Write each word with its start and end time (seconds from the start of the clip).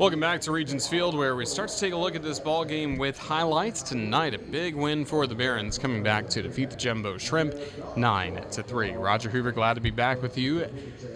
Welcome 0.00 0.20
back 0.20 0.40
to 0.42 0.52
Regions 0.52 0.88
Field, 0.88 1.14
where 1.14 1.36
we 1.36 1.44
start 1.44 1.68
to 1.68 1.78
take 1.78 1.92
a 1.92 1.96
look 1.96 2.16
at 2.16 2.22
this 2.22 2.40
ball 2.40 2.64
game 2.64 2.96
with 2.96 3.18
highlights 3.18 3.82
tonight. 3.82 4.32
A 4.32 4.38
big 4.38 4.74
win 4.74 5.04
for 5.04 5.26
the 5.26 5.34
Barons, 5.34 5.76
coming 5.76 6.02
back 6.02 6.26
to 6.30 6.40
defeat 6.40 6.70
the 6.70 6.76
Jumbo 6.76 7.18
Shrimp, 7.18 7.54
nine 7.98 8.42
to 8.52 8.62
three. 8.62 8.92
Roger 8.92 9.28
Hoover, 9.28 9.52
glad 9.52 9.74
to 9.74 9.82
be 9.82 9.90
back 9.90 10.22
with 10.22 10.38
you 10.38 10.66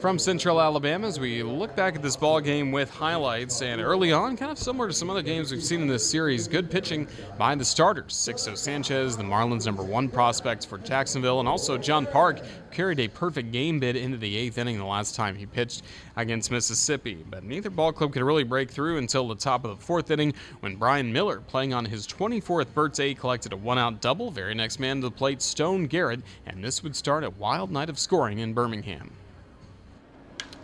from 0.02 0.18
Central 0.18 0.60
Alabama 0.60 1.06
as 1.06 1.18
we 1.18 1.42
look 1.42 1.74
back 1.74 1.94
at 1.94 2.02
this 2.02 2.14
ball 2.14 2.42
game 2.42 2.72
with 2.72 2.90
highlights. 2.90 3.62
And 3.62 3.80
early 3.80 4.12
on, 4.12 4.36
kind 4.36 4.52
of 4.52 4.58
similar 4.58 4.88
to 4.88 4.92
some 4.92 5.08
other 5.08 5.22
games 5.22 5.50
we've 5.50 5.64
seen 5.64 5.80
in 5.80 5.88
this 5.88 6.06
series, 6.06 6.46
good 6.46 6.70
pitching 6.70 7.08
by 7.38 7.54
the 7.54 7.64
starters. 7.64 8.12
Sixto 8.12 8.54
Sanchez, 8.54 9.16
the 9.16 9.22
Marlins' 9.22 9.64
number 9.64 9.82
one 9.82 10.10
prospect 10.10 10.66
for 10.66 10.76
Jacksonville, 10.76 11.40
and 11.40 11.48
also 11.48 11.78
John 11.78 12.04
Parke 12.04 12.42
carried 12.74 13.00
a 13.00 13.08
perfect 13.08 13.52
game 13.52 13.78
bid 13.78 13.96
into 13.96 14.18
the 14.18 14.36
eighth 14.36 14.58
inning 14.58 14.76
the 14.76 14.84
last 14.84 15.14
time 15.14 15.36
he 15.36 15.46
pitched 15.46 15.82
against 16.16 16.50
Mississippi. 16.50 17.24
But 17.30 17.44
neither 17.44 17.70
ball 17.70 17.92
club 17.92 18.12
could 18.12 18.22
really 18.22 18.44
break 18.44 18.70
through 18.70 18.98
until 18.98 19.28
the 19.28 19.36
top 19.36 19.64
of 19.64 19.78
the 19.78 19.84
fourth 19.84 20.10
inning 20.10 20.34
when 20.60 20.76
Brian 20.76 21.12
Miller, 21.12 21.40
playing 21.40 21.72
on 21.72 21.84
his 21.84 22.06
24th 22.06 22.74
birthday, 22.74 23.14
collected 23.14 23.52
a 23.52 23.56
one 23.56 23.78
out 23.78 24.00
double. 24.00 24.30
Very 24.30 24.54
next 24.54 24.80
man 24.80 24.96
to 24.96 25.08
the 25.08 25.10
plate, 25.10 25.40
Stone 25.40 25.86
Garrett, 25.86 26.20
and 26.46 26.62
this 26.62 26.82
would 26.82 26.96
start 26.96 27.24
a 27.24 27.30
wild 27.30 27.70
night 27.70 27.88
of 27.88 27.98
scoring 27.98 28.40
in 28.40 28.52
Birmingham. 28.52 29.12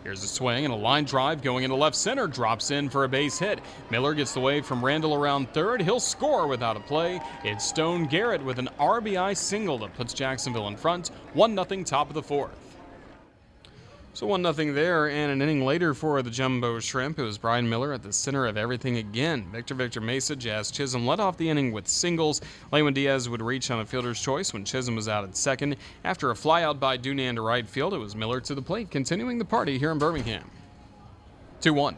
Here's 0.02 0.24
a 0.24 0.28
swing 0.28 0.64
and 0.64 0.72
a 0.72 0.76
line 0.76 1.04
drive 1.04 1.42
going 1.42 1.64
into 1.64 1.76
left 1.76 1.94
center, 1.94 2.26
drops 2.26 2.70
in 2.70 2.88
for 2.88 3.04
a 3.04 3.08
base 3.08 3.38
hit. 3.38 3.60
Miller 3.90 4.14
gets 4.14 4.34
away 4.34 4.62
from 4.62 4.82
Randall 4.82 5.14
around 5.14 5.52
third. 5.52 5.82
He'll 5.82 6.00
score 6.00 6.46
without 6.46 6.76
a 6.76 6.80
play. 6.80 7.20
It's 7.44 7.66
Stone 7.66 8.06
Garrett 8.06 8.42
with 8.42 8.58
an 8.58 8.70
RBI 8.78 9.36
single 9.36 9.76
that 9.78 9.94
puts 9.94 10.14
Jacksonville 10.14 10.68
in 10.68 10.76
front, 10.76 11.08
1 11.34 11.54
0 11.54 11.84
top 11.84 12.08
of 12.08 12.14
the 12.14 12.22
fourth. 12.22 12.69
So 14.12 14.26
1 14.26 14.42
0 14.42 14.72
there, 14.72 15.08
and 15.08 15.30
an 15.30 15.40
inning 15.40 15.64
later 15.64 15.94
for 15.94 16.20
the 16.20 16.30
Jumbo 16.30 16.80
Shrimp, 16.80 17.18
it 17.20 17.22
was 17.22 17.38
Brian 17.38 17.68
Miller 17.68 17.92
at 17.92 18.02
the 18.02 18.12
center 18.12 18.44
of 18.44 18.56
everything 18.56 18.96
again. 18.96 19.46
Victor 19.52 19.74
Victor 19.74 20.00
Mesa, 20.00 20.34
Jazz 20.34 20.72
Chisholm 20.72 21.06
led 21.06 21.20
off 21.20 21.36
the 21.36 21.48
inning 21.48 21.70
with 21.70 21.86
singles. 21.86 22.40
Lewin 22.72 22.92
Diaz 22.92 23.28
would 23.28 23.40
reach 23.40 23.70
on 23.70 23.80
a 23.80 23.86
fielder's 23.86 24.20
choice 24.20 24.52
when 24.52 24.64
Chisholm 24.64 24.96
was 24.96 25.08
out 25.08 25.22
at 25.22 25.36
second. 25.36 25.76
After 26.02 26.32
a 26.32 26.34
flyout 26.34 26.80
by 26.80 26.98
Dunand 26.98 27.36
to 27.36 27.42
right 27.42 27.68
field, 27.68 27.94
it 27.94 27.98
was 27.98 28.16
Miller 28.16 28.40
to 28.40 28.54
the 28.54 28.62
plate, 28.62 28.90
continuing 28.90 29.38
the 29.38 29.44
party 29.44 29.78
here 29.78 29.92
in 29.92 29.98
Birmingham. 29.98 30.50
2 31.60 31.72
1. 31.72 31.96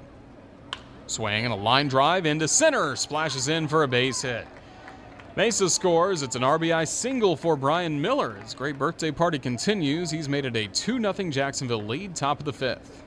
Swing 1.06 1.44
and 1.44 1.52
a 1.52 1.56
line 1.56 1.88
drive 1.88 2.26
into 2.26 2.46
center, 2.46 2.94
splashes 2.94 3.48
in 3.48 3.66
for 3.66 3.84
a 3.84 3.88
base 3.88 4.20
hit. 4.20 4.46
Mesa 5.34 5.70
scores. 5.70 6.22
It's 6.22 6.36
an 6.36 6.42
RBI 6.42 6.86
single 6.86 7.36
for 7.36 7.56
Brian 7.56 7.98
Miller. 7.98 8.34
His 8.34 8.52
great 8.52 8.78
birthday 8.78 9.10
party 9.10 9.38
continues. 9.38 10.10
He's 10.10 10.28
made 10.28 10.44
it 10.44 10.54
a 10.54 10.66
2 10.66 11.00
0 11.00 11.30
Jacksonville 11.30 11.82
lead, 11.82 12.14
top 12.14 12.38
of 12.38 12.44
the 12.44 12.52
fifth. 12.52 13.02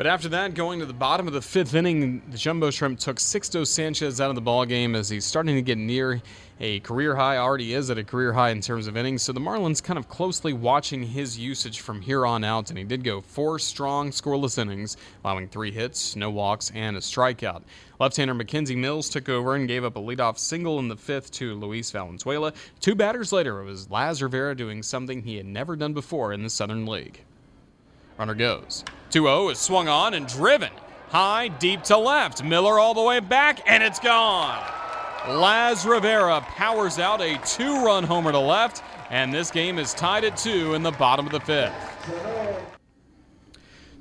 But 0.00 0.06
after 0.06 0.30
that, 0.30 0.54
going 0.54 0.80
to 0.80 0.86
the 0.86 0.94
bottom 0.94 1.26
of 1.26 1.34
the 1.34 1.42
fifth 1.42 1.74
inning, 1.74 2.22
the 2.30 2.38
Jumbo 2.38 2.70
Shrimp 2.70 2.98
took 2.98 3.16
Sixto 3.16 3.66
Sanchez 3.66 4.18
out 4.18 4.30
of 4.30 4.34
the 4.34 4.40
ball 4.40 4.64
game 4.64 4.94
as 4.94 5.10
he's 5.10 5.26
starting 5.26 5.54
to 5.56 5.60
get 5.60 5.76
near 5.76 6.22
a 6.58 6.80
career 6.80 7.14
high, 7.14 7.36
already 7.36 7.74
is 7.74 7.90
at 7.90 7.98
a 7.98 8.02
career 8.02 8.32
high 8.32 8.48
in 8.48 8.62
terms 8.62 8.86
of 8.86 8.96
innings. 8.96 9.20
So 9.20 9.34
the 9.34 9.40
Marlins 9.40 9.82
kind 9.82 9.98
of 9.98 10.08
closely 10.08 10.54
watching 10.54 11.02
his 11.02 11.38
usage 11.38 11.80
from 11.80 12.00
here 12.00 12.24
on 12.24 12.44
out, 12.44 12.70
and 12.70 12.78
he 12.78 12.84
did 12.84 13.04
go 13.04 13.20
four 13.20 13.58
strong 13.58 14.08
scoreless 14.10 14.56
innings, 14.56 14.96
allowing 15.22 15.48
three 15.48 15.70
hits, 15.70 16.16
no 16.16 16.30
walks, 16.30 16.72
and 16.74 16.96
a 16.96 17.00
strikeout. 17.00 17.60
Left-hander 17.98 18.34
McKenzie 18.34 18.78
Mills 18.78 19.10
took 19.10 19.28
over 19.28 19.54
and 19.54 19.68
gave 19.68 19.84
up 19.84 19.96
a 19.96 20.00
leadoff 20.00 20.38
single 20.38 20.78
in 20.78 20.88
the 20.88 20.96
fifth 20.96 21.30
to 21.32 21.54
Luis 21.56 21.90
Valenzuela. 21.90 22.54
Two 22.80 22.94
batters 22.94 23.34
later, 23.34 23.60
it 23.60 23.66
was 23.66 23.90
Laz 23.90 24.22
Rivera 24.22 24.56
doing 24.56 24.82
something 24.82 25.20
he 25.20 25.36
had 25.36 25.44
never 25.44 25.76
done 25.76 25.92
before 25.92 26.32
in 26.32 26.42
the 26.42 26.48
Southern 26.48 26.86
League. 26.86 27.22
Runner 28.20 28.34
goes. 28.34 28.84
2-0 29.12 29.52
is 29.52 29.58
swung 29.58 29.88
on 29.88 30.12
and 30.12 30.26
driven. 30.26 30.68
High, 31.08 31.48
deep 31.48 31.82
to 31.84 31.96
left. 31.96 32.44
Miller 32.44 32.78
all 32.78 32.92
the 32.92 33.00
way 33.00 33.18
back, 33.18 33.62
and 33.66 33.82
it's 33.82 33.98
gone. 33.98 34.62
Laz 35.26 35.86
Rivera 35.86 36.42
powers 36.42 36.98
out 36.98 37.22
a 37.22 37.40
two 37.46 37.82
run 37.82 38.04
homer 38.04 38.30
to 38.30 38.38
left, 38.38 38.82
and 39.08 39.32
this 39.32 39.50
game 39.50 39.78
is 39.78 39.94
tied 39.94 40.24
at 40.24 40.36
two 40.36 40.74
in 40.74 40.82
the 40.82 40.90
bottom 40.90 41.24
of 41.24 41.32
the 41.32 41.40
fifth. 41.40 41.72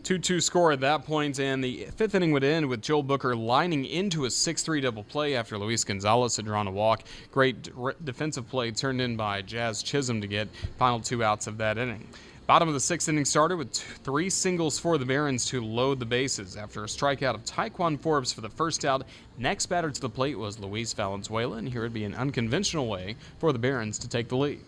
2 0.03 0.17
2 0.17 0.41
score 0.41 0.73
at 0.73 0.81
that 0.81 1.05
point, 1.05 1.39
and 1.39 1.63
the 1.63 1.87
fifth 1.95 2.13
inning 2.13 2.33
would 2.33 2.43
end 2.43 2.67
with 2.67 2.81
Joel 2.81 3.03
Booker 3.03 3.37
lining 3.37 3.85
into 3.85 4.25
a 4.25 4.29
6 4.29 4.63
3 4.63 4.81
double 4.81 5.03
play 5.03 5.35
after 5.35 5.57
Luis 5.57 5.85
Gonzalez 5.85 6.35
had 6.35 6.45
drawn 6.45 6.67
a 6.67 6.71
walk. 6.71 7.03
Great 7.31 7.69
defensive 8.03 8.49
play 8.49 8.71
turned 8.71 8.99
in 8.99 9.15
by 9.15 9.41
Jazz 9.41 9.81
Chisholm 9.81 10.19
to 10.19 10.27
get 10.27 10.49
final 10.77 10.99
two 10.99 11.23
outs 11.23 11.47
of 11.47 11.57
that 11.59 11.77
inning. 11.77 12.05
Bottom 12.49 12.67
of 12.67 12.73
the 12.73 12.79
sixth 12.79 13.07
inning 13.07 13.25
started 13.25 13.57
with 13.57 13.71
three 13.71 14.27
singles 14.27 14.79
for 14.79 14.97
the 14.97 15.05
Barons 15.05 15.45
to 15.49 15.63
load 15.63 15.99
the 15.99 16.05
bases. 16.07 16.57
After 16.57 16.83
a 16.83 16.87
strikeout 16.87 17.35
of 17.35 17.45
Ti'Quan 17.45 17.99
Forbes 17.99 18.33
for 18.33 18.41
the 18.41 18.49
first 18.49 18.85
out, 18.85 19.05
next 19.37 19.67
batter 19.67 19.91
to 19.91 20.01
the 20.01 20.09
plate 20.09 20.35
was 20.35 20.57
Luis 20.57 20.91
Valenzuela, 20.93 21.57
and 21.57 21.69
here 21.69 21.83
would 21.83 21.93
be 21.93 22.05
an 22.05 22.15
unconventional 22.15 22.87
way 22.87 23.17
for 23.37 23.53
the 23.53 23.59
Barons 23.59 23.99
to 23.99 24.09
take 24.09 24.29
the 24.29 24.35
lead. 24.35 24.63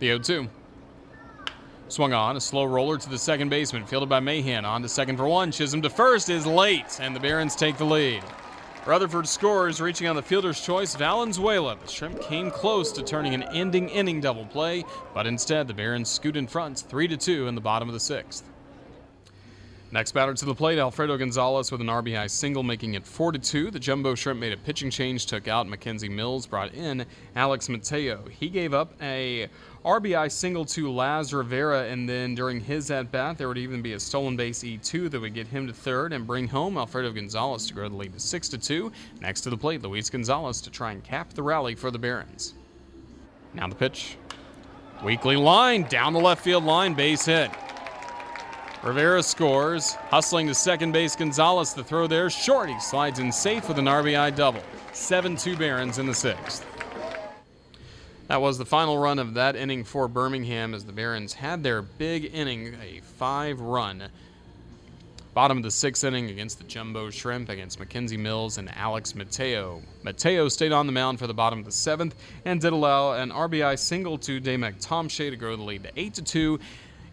The 0.00 0.08
0 0.08 0.18
2. 0.18 0.48
Swung 1.86 2.12
on, 2.12 2.36
a 2.36 2.40
slow 2.40 2.64
roller 2.64 2.98
to 2.98 3.08
the 3.08 3.18
second 3.18 3.50
baseman, 3.50 3.86
fielded 3.86 4.08
by 4.08 4.18
Mahan. 4.18 4.64
On 4.64 4.82
to 4.82 4.88
second 4.88 5.16
for 5.16 5.28
one. 5.28 5.52
Chisholm 5.52 5.80
to 5.82 5.90
first 5.90 6.28
is 6.28 6.44
late, 6.44 6.98
and 7.00 7.14
the 7.14 7.20
Barons 7.20 7.54
take 7.54 7.76
the 7.76 7.84
lead. 7.84 8.24
Rutherford 8.86 9.28
scores, 9.28 9.80
reaching 9.80 10.06
on 10.08 10.16
the 10.16 10.22
fielder's 10.22 10.60
choice, 10.60 10.94
Valenzuela. 10.94 11.76
The 11.76 11.88
Shrimp 11.88 12.22
came 12.22 12.50
close 12.50 12.90
to 12.92 13.02
turning 13.02 13.34
an 13.34 13.42
ending 13.42 13.88
inning 13.90 14.20
double 14.20 14.46
play, 14.46 14.84
but 15.12 15.26
instead 15.26 15.68
the 15.68 15.74
Barons 15.74 16.08
scoot 16.08 16.36
in 16.36 16.46
front 16.46 16.78
3 16.78 17.16
2 17.16 17.48
in 17.48 17.54
the 17.54 17.60
bottom 17.60 17.88
of 17.88 17.92
the 17.92 18.00
sixth. 18.00 18.48
Next 19.90 20.12
batter 20.12 20.34
to 20.34 20.44
the 20.44 20.54
plate, 20.54 20.78
Alfredo 20.78 21.16
Gonzalez 21.16 21.72
with 21.72 21.80
an 21.80 21.86
RBI 21.86 22.28
single, 22.28 22.62
making 22.62 22.92
it 22.92 23.06
4 23.06 23.32
2. 23.32 23.70
The 23.70 23.78
Jumbo 23.78 24.14
Shrimp 24.14 24.38
made 24.38 24.52
a 24.52 24.56
pitching 24.58 24.90
change, 24.90 25.24
took 25.24 25.48
out 25.48 25.66
McKenzie 25.66 26.10
Mills, 26.10 26.46
brought 26.46 26.74
in 26.74 27.06
Alex 27.34 27.70
Mateo. 27.70 28.22
He 28.28 28.50
gave 28.50 28.74
up 28.74 28.92
a 29.00 29.48
RBI 29.86 30.30
single 30.30 30.66
to 30.66 30.92
Laz 30.92 31.32
Rivera, 31.32 31.84
and 31.84 32.06
then 32.06 32.34
during 32.34 32.60
his 32.60 32.90
at 32.90 33.10
bat, 33.10 33.38
there 33.38 33.48
would 33.48 33.56
even 33.56 33.80
be 33.80 33.94
a 33.94 34.00
stolen 34.00 34.36
base 34.36 34.62
E2 34.62 35.10
that 35.10 35.20
would 35.20 35.32
get 35.32 35.46
him 35.46 35.66
to 35.66 35.72
third 35.72 36.12
and 36.12 36.26
bring 36.26 36.48
home 36.48 36.76
Alfredo 36.76 37.10
Gonzalez 37.12 37.66
to 37.68 37.72
grow 37.72 37.88
the 37.88 37.96
lead 37.96 38.12
to 38.12 38.20
6 38.20 38.48
to 38.50 38.58
2. 38.58 38.92
Next 39.22 39.40
to 39.40 39.50
the 39.50 39.56
plate, 39.56 39.80
Luis 39.80 40.10
Gonzalez 40.10 40.60
to 40.60 40.70
try 40.70 40.92
and 40.92 41.02
cap 41.02 41.32
the 41.32 41.42
rally 41.42 41.74
for 41.74 41.90
the 41.90 41.98
Barons. 41.98 42.52
Now 43.54 43.66
the 43.68 43.74
pitch. 43.74 44.18
Weakly 45.02 45.36
line 45.36 45.84
down 45.84 46.12
the 46.12 46.20
left 46.20 46.44
field 46.44 46.64
line, 46.64 46.92
base 46.92 47.24
hit. 47.24 47.50
Rivera 48.82 49.24
scores, 49.24 49.94
hustling 49.94 50.46
to 50.46 50.54
second 50.54 50.92
base. 50.92 51.16
Gonzalez, 51.16 51.74
the 51.74 51.82
throw 51.82 52.06
there 52.06 52.30
short. 52.30 52.68
He 52.68 52.78
slides 52.78 53.18
in 53.18 53.32
safe 53.32 53.68
with 53.68 53.78
an 53.78 53.86
RBI 53.86 54.36
double. 54.36 54.62
7 54.92 55.36
2 55.36 55.56
Barons 55.56 55.98
in 55.98 56.06
the 56.06 56.14
sixth. 56.14 56.64
That 58.28 58.40
was 58.40 58.56
the 58.56 58.64
final 58.64 58.98
run 58.98 59.18
of 59.18 59.34
that 59.34 59.56
inning 59.56 59.82
for 59.82 60.06
Birmingham 60.06 60.74
as 60.74 60.84
the 60.84 60.92
Barons 60.92 61.32
had 61.32 61.62
their 61.62 61.82
big 61.82 62.30
inning, 62.32 62.76
a 62.80 63.00
five 63.00 63.60
run. 63.60 64.04
Bottom 65.34 65.56
of 65.56 65.64
the 65.64 65.70
sixth 65.70 66.04
inning 66.04 66.30
against 66.30 66.58
the 66.58 66.64
Jumbo 66.64 67.10
Shrimp 67.10 67.48
against 67.48 67.80
McKenzie 67.80 68.18
Mills 68.18 68.58
and 68.58 68.70
Alex 68.76 69.14
Mateo. 69.14 69.82
Mateo 70.02 70.48
stayed 70.48 70.72
on 70.72 70.86
the 70.86 70.92
mound 70.92 71.18
for 71.18 71.26
the 71.26 71.34
bottom 71.34 71.58
of 71.58 71.64
the 71.64 71.72
seventh 71.72 72.14
and 72.44 72.60
did 72.60 72.72
allow 72.72 73.12
an 73.12 73.30
RBI 73.30 73.78
single 73.78 74.18
to 74.18 74.40
Damek 74.40 74.84
Tomscha 74.84 75.30
to 75.30 75.36
grow 75.36 75.56
the 75.56 75.62
lead 75.62 75.82
to 75.84 75.90
8 75.96 76.14
to 76.14 76.22
2. 76.22 76.60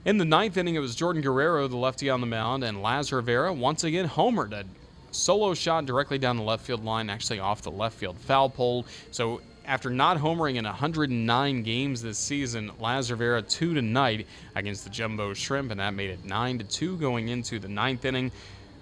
In 0.05 0.19
the 0.19 0.25
ninth 0.25 0.55
inning, 0.55 0.75
it 0.75 0.79
was 0.79 0.93
Jordan 0.93 1.23
Guerrero, 1.23 1.67
the 1.67 1.77
lefty 1.77 2.11
on 2.11 2.21
the 2.21 2.27
mound, 2.27 2.63
and 2.63 2.83
Laz 2.83 3.11
Rivera 3.11 3.51
once 3.51 3.83
again 3.83 4.07
homered 4.07 4.53
a 4.53 4.63
solo 5.09 5.55
shot 5.55 5.87
directly 5.87 6.19
down 6.19 6.37
the 6.37 6.43
left 6.43 6.63
field 6.63 6.85
line, 6.85 7.09
actually 7.09 7.39
off 7.39 7.63
the 7.63 7.71
left 7.71 7.97
field 7.97 8.15
foul 8.19 8.47
pole. 8.47 8.85
So 9.09 9.41
after 9.65 9.89
not 9.89 10.19
homering 10.19 10.57
in 10.57 10.65
109 10.65 11.63
games 11.63 12.03
this 12.03 12.19
season, 12.19 12.69
Laz 12.79 13.09
Rivera 13.09 13.41
two 13.41 13.73
tonight 13.73 14.27
against 14.53 14.83
the 14.83 14.91
Jumbo 14.91 15.33
Shrimp, 15.33 15.71
and 15.71 15.79
that 15.79 15.95
made 15.95 16.11
it 16.11 16.23
9 16.23 16.59
to 16.59 16.65
2 16.65 16.97
going 16.97 17.29
into 17.29 17.57
the 17.57 17.67
ninth 17.67 18.05
inning. 18.05 18.31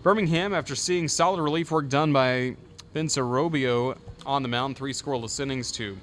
Birmingham, 0.01 0.53
after 0.53 0.75
seeing 0.75 1.07
solid 1.07 1.41
relief 1.41 1.71
work 1.71 1.87
done 1.87 2.11
by 2.11 2.57
Vince 2.93 3.15
Arobio 3.15 3.97
on 4.25 4.43
the 4.43 4.49
mound, 4.49 4.75
three 4.75 4.91
scoreless 4.91 5.39
innings 5.39 5.71
to 5.71 5.97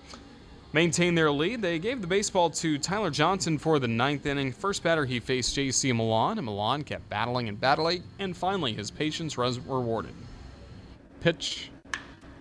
maintain 0.73 1.15
their 1.15 1.31
lead. 1.31 1.63
They 1.63 1.79
gave 1.79 2.01
the 2.01 2.07
baseball 2.07 2.51
to 2.51 2.79
Tyler 2.79 3.11
Johnson 3.11 3.59
for 3.59 3.79
the 3.79 3.89
ninth 3.89 4.27
inning. 4.27 4.53
First 4.53 4.83
batter, 4.83 5.05
he 5.05 5.21
faced 5.21 5.55
J.C. 5.55 5.93
Milan, 5.93 6.39
and 6.39 6.45
Milan 6.45 6.85
kept 6.85 7.09
battling 7.09 7.49
and 7.49 7.61
battling, 7.61 8.03
and 8.19 8.37
finally 8.37 8.73
his 8.73 8.91
patience 8.91 9.37
was 9.37 9.59
rewarded. 9.59 10.15
Pitch. 11.21 11.71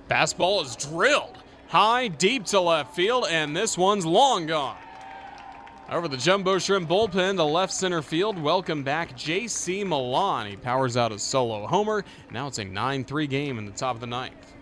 Fastball 0.10 0.64
is 0.66 0.76
drilled 0.76 1.38
high, 1.70 2.08
deep 2.08 2.46
to 2.46 2.60
left 2.60 2.96
field, 2.96 3.28
and 3.30 3.56
this 3.56 3.78
one's 3.78 4.06
long 4.06 4.48
gone. 4.48 4.76
Over 5.90 6.08
the 6.08 6.18
Jumbo 6.18 6.58
Shrimp 6.58 6.90
bullpen 6.90 7.38
to 7.38 7.44
left 7.44 7.74
center 7.74 8.02
field, 8.02 8.40
welcome 8.40 8.84
back 8.84 9.16
J.C. 9.16 9.84
Milan. 9.84 10.48
He 10.48 10.56
powers 10.56 10.98
out 10.98 11.12
a 11.12 11.20
solo 11.20 11.66
homer. 11.68 12.04
Now 12.32 12.48
it's 12.48 12.58
a 12.58 12.66
9 12.66 13.04
3 13.06 13.28
game 13.28 13.58
in 13.60 13.66
the 13.66 13.72
top 13.72 13.96
of 13.96 14.02
the 14.02 14.08
ninth. 14.08 14.54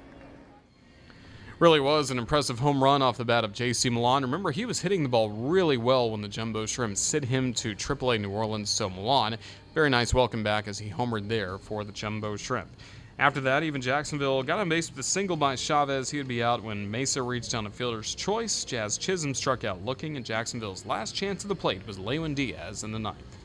Really 1.60 1.80
was 1.80 2.12
an 2.12 2.20
impressive 2.20 2.60
home 2.60 2.84
run 2.84 3.02
off 3.02 3.18
the 3.18 3.26
bat 3.26 3.44
of 3.44 3.52
J.C. 3.52 3.90
Milan. 3.90 4.22
Remember, 4.22 4.52
he 4.52 4.66
was 4.66 4.80
hitting 4.80 5.02
the 5.02 5.10
ball 5.10 5.32
really 5.32 5.78
well 5.78 6.12
when 6.12 6.22
the 6.22 6.28
Jumbo 6.28 6.68
Shrimp 6.68 6.96
sent 6.98 7.26
him 7.26 7.52
to 7.56 7.74
AAA 7.74 8.22
New 8.22 8.30
Orleans. 8.30 8.70
So 8.70 8.92
Milan 8.92 9.38
very 9.74 9.90
nice 9.90 10.14
welcome 10.14 10.44
back 10.44 10.68
as 10.68 10.78
he 10.78 10.88
homered 10.88 11.28
there 11.28 11.58
for 11.58 11.84
the 11.84 11.92
Jumbo 11.92 12.36
Shrimp. 12.36 12.70
After 13.18 13.42
that, 13.42 13.64
even 13.64 13.82
Jacksonville 13.82 14.44
got 14.44 14.60
on 14.60 14.70
base 14.70 14.92
with 14.92 15.00
a 15.00 15.04
single 15.04 15.36
by 15.36 15.56
Chavez. 15.56 16.12
He 16.12 16.20
would 16.20 16.28
be 16.28 16.44
out 16.44 16.62
when 16.62 16.92
Mesa 16.92 17.24
reached 17.24 17.56
on 17.56 17.66
a 17.66 17.72
fielder's 17.72 18.14
choice. 18.14 18.64
Jazz 18.64 19.00
Chisholm 19.00 19.34
struck 19.34 19.64
out 19.64 19.84
looking, 19.84 20.16
and 20.16 20.24
Jacksonville's 20.24 20.86
last 20.86 21.16
chance 21.16 21.44
at 21.44 21.50
the 21.50 21.56
plate 21.56 21.82
was 21.88 21.98
Lewin 21.98 22.36
Diaz 22.36 22.84
in 22.84 22.92
the 22.92 23.00
ninth. 23.00 23.38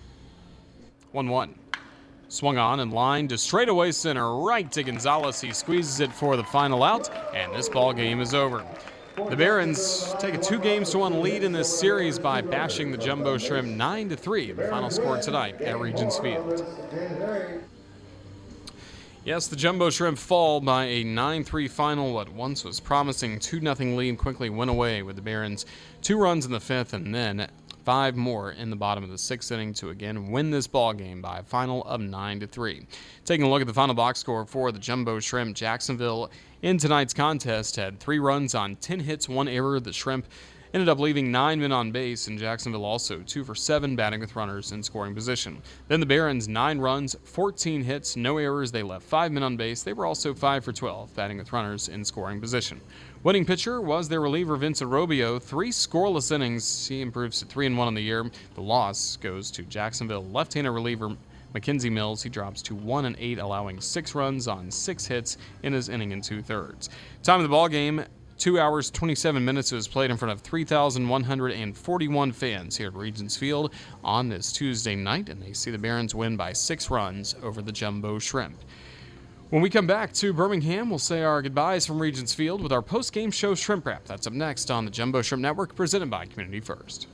1 1.12 1.28
1. 1.30 1.54
Swung 2.32 2.56
on 2.56 2.80
and 2.80 2.94
lined 2.94 3.28
to 3.28 3.36
straightaway 3.36 3.92
center, 3.92 4.38
right 4.38 4.72
to 4.72 4.82
Gonzalez. 4.82 5.38
He 5.38 5.52
squeezes 5.52 6.00
it 6.00 6.10
for 6.10 6.34
the 6.34 6.44
final 6.44 6.82
out, 6.82 7.10
and 7.34 7.54
this 7.54 7.68
ball 7.68 7.92
game 7.92 8.22
is 8.22 8.32
over. 8.32 8.64
The 9.28 9.36
Barons 9.36 10.14
take 10.18 10.32
a 10.32 10.38
two 10.38 10.58
games 10.58 10.88
to 10.92 10.98
one 11.00 11.20
lead 11.20 11.44
in 11.44 11.52
this 11.52 11.68
series 11.78 12.18
by 12.18 12.40
bashing 12.40 12.90
the 12.90 12.96
Jumbo 12.96 13.36
Shrimp 13.36 13.68
9 13.68 14.08
to 14.08 14.16
3. 14.16 14.52
The 14.52 14.66
final 14.68 14.88
score 14.88 15.18
tonight 15.18 15.60
at 15.60 15.78
Regions 15.78 16.18
Field. 16.20 16.64
Yes, 19.26 19.46
the 19.46 19.54
Jumbo 19.54 19.90
Shrimp 19.90 20.16
fall 20.16 20.62
by 20.62 20.86
a 20.86 21.04
9 21.04 21.44
3 21.44 21.68
final. 21.68 22.14
What 22.14 22.30
once 22.32 22.64
was 22.64 22.80
promising 22.80 23.40
2 23.40 23.60
0 23.60 23.74
lead 23.94 24.16
quickly 24.16 24.48
went 24.48 24.70
away 24.70 25.02
with 25.02 25.16
the 25.16 25.22
Barons 25.22 25.66
two 26.00 26.18
runs 26.18 26.44
in 26.44 26.52
the 26.52 26.60
fifth 26.60 26.92
and 26.92 27.14
then 27.14 27.48
five 27.84 28.16
more 28.16 28.50
in 28.52 28.70
the 28.70 28.76
bottom 28.76 29.02
of 29.04 29.10
the 29.10 29.18
sixth 29.18 29.50
inning 29.50 29.74
to 29.74 29.90
again 29.90 30.30
win 30.30 30.50
this 30.50 30.66
ball 30.66 30.92
game 30.92 31.20
by 31.20 31.38
a 31.38 31.42
final 31.42 31.84
of 31.84 32.00
9 32.00 32.40
to 32.40 32.46
3. 32.46 32.86
Taking 33.24 33.44
a 33.44 33.50
look 33.50 33.60
at 33.60 33.66
the 33.66 33.74
final 33.74 33.94
box 33.94 34.20
score 34.20 34.44
for 34.44 34.72
the 34.72 34.78
Jumbo 34.78 35.20
Shrimp, 35.20 35.56
Jacksonville 35.56 36.30
in 36.62 36.78
tonight's 36.78 37.12
contest 37.12 37.76
had 37.76 37.98
three 37.98 38.18
runs 38.18 38.54
on 38.54 38.76
10 38.76 39.00
hits, 39.00 39.28
one 39.28 39.48
error. 39.48 39.80
The 39.80 39.92
Shrimp 39.92 40.26
ended 40.74 40.88
up 40.88 40.98
leaving 40.98 41.30
nine 41.30 41.60
men 41.60 41.72
on 41.72 41.92
base, 41.92 42.28
and 42.28 42.38
Jacksonville 42.38 42.84
also 42.84 43.18
two 43.20 43.44
for 43.44 43.54
seven 43.54 43.94
batting 43.96 44.20
with 44.20 44.36
runners 44.36 44.72
in 44.72 44.82
scoring 44.82 45.14
position. 45.14 45.60
Then 45.88 46.00
the 46.00 46.06
Barons, 46.06 46.48
nine 46.48 46.78
runs, 46.78 47.16
14 47.24 47.82
hits, 47.82 48.16
no 48.16 48.38
errors. 48.38 48.72
They 48.72 48.82
left 48.82 49.04
five 49.04 49.32
men 49.32 49.42
on 49.42 49.56
base. 49.56 49.82
They 49.82 49.92
were 49.92 50.06
also 50.06 50.34
five 50.34 50.64
for 50.64 50.72
12 50.72 51.14
batting 51.14 51.38
with 51.38 51.52
runners 51.52 51.88
in 51.88 52.04
scoring 52.04 52.40
position. 52.40 52.80
Winning 53.22 53.44
pitcher 53.44 53.80
was 53.80 54.08
their 54.08 54.20
reliever 54.20 54.56
Vincent 54.56 54.90
Arobio. 54.90 55.40
Three 55.40 55.70
scoreless 55.70 56.32
innings. 56.32 56.88
He 56.88 57.00
improves 57.00 57.38
to 57.40 57.46
three 57.46 57.66
and 57.66 57.78
one 57.78 57.86
on 57.86 57.94
the 57.94 58.02
year. 58.02 58.30
The 58.54 58.62
loss 58.62 59.16
goes 59.16 59.50
to 59.52 59.62
Jacksonville 59.62 60.24
left-handed 60.26 60.70
reliever 60.70 61.16
McKenzie 61.54 61.92
Mills, 61.92 62.22
he 62.22 62.30
drops 62.30 62.62
to 62.62 62.74
1 62.74 63.04
and 63.04 63.16
8, 63.18 63.38
allowing 63.38 63.80
6 63.80 64.14
runs 64.14 64.48
on 64.48 64.70
6 64.70 65.06
hits 65.06 65.36
in 65.62 65.72
his 65.72 65.88
inning 65.88 66.12
and 66.12 66.24
two 66.24 66.42
thirds. 66.42 66.88
Time 67.22 67.40
of 67.40 67.42
the 67.42 67.48
ball 67.48 67.68
game, 67.68 68.04
Two 68.38 68.58
hours, 68.58 68.90
27 68.90 69.44
minutes. 69.44 69.70
It 69.72 69.76
was 69.76 69.86
played 69.86 70.10
in 70.10 70.16
front 70.16 70.32
of 70.32 70.40
3,141 70.40 72.32
fans 72.32 72.76
here 72.76 72.88
at 72.88 72.94
Regions 72.94 73.36
Field 73.36 73.72
on 74.02 74.28
this 74.28 74.52
Tuesday 74.52 74.96
night, 74.96 75.28
and 75.28 75.40
they 75.40 75.52
see 75.52 75.70
the 75.70 75.78
Barons 75.78 76.14
win 76.14 76.36
by 76.36 76.52
six 76.52 76.90
runs 76.90 77.36
over 77.42 77.62
the 77.62 77.72
Jumbo 77.72 78.18
Shrimp. 78.18 78.58
When 79.50 79.62
we 79.62 79.68
come 79.68 79.86
back 79.86 80.12
to 80.14 80.32
Birmingham, 80.32 80.88
we'll 80.88 80.98
say 80.98 81.22
our 81.22 81.42
goodbyes 81.42 81.86
from 81.86 82.00
Regions 82.00 82.32
Field 82.32 82.62
with 82.62 82.72
our 82.72 82.82
post-game 82.82 83.30
show 83.30 83.54
Shrimp 83.54 83.86
Wrap. 83.86 84.04
That's 84.06 84.26
up 84.26 84.32
next 84.32 84.70
on 84.70 84.86
the 84.86 84.90
Jumbo 84.90 85.20
Shrimp 85.20 85.42
Network, 85.42 85.76
presented 85.76 86.08
by 86.10 86.24
Community 86.24 86.60
First. 86.60 87.06